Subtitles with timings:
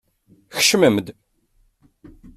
[0.55, 1.07] Kecmem-d!